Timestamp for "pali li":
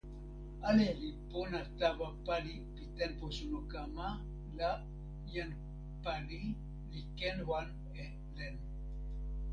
6.03-7.01